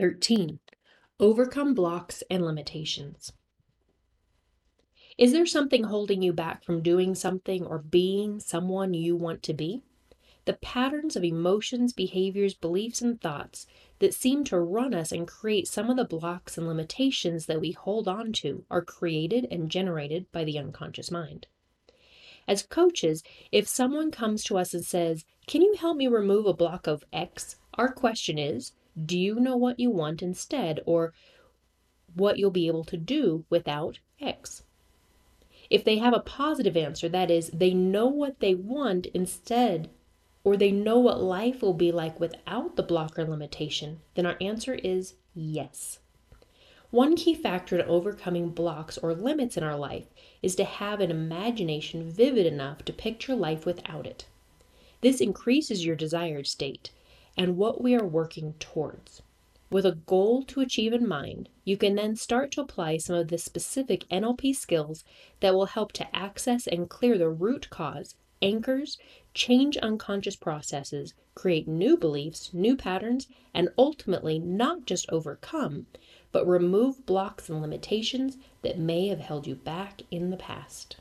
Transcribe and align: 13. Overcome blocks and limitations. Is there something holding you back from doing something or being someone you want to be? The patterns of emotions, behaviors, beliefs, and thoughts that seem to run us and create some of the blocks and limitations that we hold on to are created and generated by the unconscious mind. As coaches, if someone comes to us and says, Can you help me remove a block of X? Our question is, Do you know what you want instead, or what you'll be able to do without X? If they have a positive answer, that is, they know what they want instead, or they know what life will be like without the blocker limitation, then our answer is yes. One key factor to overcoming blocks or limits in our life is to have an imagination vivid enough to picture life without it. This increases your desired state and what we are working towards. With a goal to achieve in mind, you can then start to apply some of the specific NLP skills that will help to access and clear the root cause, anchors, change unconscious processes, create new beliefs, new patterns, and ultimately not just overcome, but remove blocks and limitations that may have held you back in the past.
13. 0.00 0.58
Overcome 1.20 1.72
blocks 1.72 2.24
and 2.28 2.44
limitations. 2.44 3.32
Is 5.16 5.30
there 5.30 5.46
something 5.46 5.84
holding 5.84 6.20
you 6.20 6.32
back 6.32 6.64
from 6.64 6.82
doing 6.82 7.14
something 7.14 7.64
or 7.64 7.78
being 7.78 8.40
someone 8.40 8.92
you 8.94 9.14
want 9.14 9.44
to 9.44 9.54
be? 9.54 9.82
The 10.46 10.54
patterns 10.54 11.14
of 11.14 11.22
emotions, 11.22 11.92
behaviors, 11.92 12.54
beliefs, 12.54 13.00
and 13.00 13.20
thoughts 13.20 13.68
that 14.00 14.12
seem 14.12 14.42
to 14.44 14.58
run 14.58 14.92
us 14.92 15.12
and 15.12 15.28
create 15.28 15.68
some 15.68 15.88
of 15.88 15.96
the 15.96 16.04
blocks 16.04 16.58
and 16.58 16.66
limitations 16.66 17.46
that 17.46 17.60
we 17.60 17.70
hold 17.70 18.08
on 18.08 18.32
to 18.32 18.64
are 18.68 18.82
created 18.82 19.46
and 19.48 19.70
generated 19.70 20.26
by 20.32 20.42
the 20.42 20.58
unconscious 20.58 21.12
mind. 21.12 21.46
As 22.48 22.64
coaches, 22.64 23.22
if 23.52 23.68
someone 23.68 24.10
comes 24.10 24.42
to 24.44 24.58
us 24.58 24.74
and 24.74 24.84
says, 24.84 25.24
Can 25.46 25.62
you 25.62 25.76
help 25.78 25.96
me 25.96 26.08
remove 26.08 26.46
a 26.46 26.52
block 26.52 26.88
of 26.88 27.04
X? 27.12 27.56
Our 27.74 27.92
question 27.92 28.38
is, 28.38 28.72
Do 29.02 29.18
you 29.18 29.40
know 29.40 29.56
what 29.56 29.80
you 29.80 29.90
want 29.90 30.22
instead, 30.22 30.80
or 30.86 31.12
what 32.14 32.38
you'll 32.38 32.50
be 32.50 32.68
able 32.68 32.84
to 32.84 32.96
do 32.96 33.44
without 33.50 33.98
X? 34.20 34.62
If 35.70 35.84
they 35.84 35.98
have 35.98 36.14
a 36.14 36.20
positive 36.20 36.76
answer, 36.76 37.08
that 37.08 37.30
is, 37.30 37.48
they 37.48 37.74
know 37.74 38.06
what 38.06 38.40
they 38.40 38.54
want 38.54 39.06
instead, 39.06 39.90
or 40.44 40.56
they 40.56 40.70
know 40.70 40.98
what 40.98 41.22
life 41.22 41.62
will 41.62 41.74
be 41.74 41.90
like 41.90 42.20
without 42.20 42.76
the 42.76 42.82
blocker 42.82 43.24
limitation, 43.24 44.00
then 44.14 44.26
our 44.26 44.36
answer 44.40 44.74
is 44.74 45.14
yes. 45.34 45.98
One 46.90 47.16
key 47.16 47.34
factor 47.34 47.78
to 47.78 47.86
overcoming 47.86 48.50
blocks 48.50 48.98
or 48.98 49.14
limits 49.14 49.56
in 49.56 49.64
our 49.64 49.76
life 49.76 50.06
is 50.42 50.54
to 50.56 50.64
have 50.64 51.00
an 51.00 51.10
imagination 51.10 52.08
vivid 52.08 52.46
enough 52.46 52.84
to 52.84 52.92
picture 52.92 53.34
life 53.34 53.66
without 53.66 54.06
it. 54.06 54.26
This 55.00 55.20
increases 55.20 55.84
your 55.84 55.96
desired 55.96 56.46
state 56.46 56.90
and 57.36 57.56
what 57.56 57.80
we 57.80 57.94
are 57.94 58.06
working 58.06 58.54
towards. 58.60 59.22
With 59.70 59.86
a 59.86 59.98
goal 60.06 60.44
to 60.44 60.60
achieve 60.60 60.92
in 60.92 61.08
mind, 61.08 61.48
you 61.64 61.76
can 61.76 61.96
then 61.96 62.14
start 62.14 62.52
to 62.52 62.60
apply 62.60 62.98
some 62.98 63.16
of 63.16 63.28
the 63.28 63.38
specific 63.38 64.08
NLP 64.08 64.54
skills 64.54 65.02
that 65.40 65.54
will 65.54 65.66
help 65.66 65.90
to 65.92 66.14
access 66.14 66.66
and 66.66 66.88
clear 66.88 67.18
the 67.18 67.28
root 67.28 67.70
cause, 67.70 68.14
anchors, 68.40 68.98
change 69.32 69.76
unconscious 69.78 70.36
processes, 70.36 71.14
create 71.34 71.66
new 71.66 71.96
beliefs, 71.96 72.52
new 72.52 72.76
patterns, 72.76 73.26
and 73.52 73.68
ultimately 73.76 74.38
not 74.38 74.86
just 74.86 75.10
overcome, 75.10 75.86
but 76.30 76.46
remove 76.46 77.04
blocks 77.06 77.48
and 77.48 77.60
limitations 77.60 78.36
that 78.62 78.78
may 78.78 79.08
have 79.08 79.20
held 79.20 79.46
you 79.46 79.54
back 79.54 80.02
in 80.10 80.30
the 80.30 80.36
past. 80.36 80.98